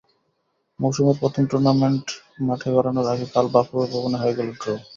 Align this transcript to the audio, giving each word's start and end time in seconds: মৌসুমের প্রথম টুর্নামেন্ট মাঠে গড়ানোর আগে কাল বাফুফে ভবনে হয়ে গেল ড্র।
মৌসুমের 0.79 1.17
প্রথম 1.21 1.43
টুর্নামেন্ট 1.51 2.05
মাঠে 2.47 2.69
গড়ানোর 2.75 3.07
আগে 3.13 3.25
কাল 3.33 3.45
বাফুফে 3.53 3.87
ভবনে 3.93 4.17
হয়ে 4.21 4.37
গেল 4.37 4.49
ড্র। 4.53 4.67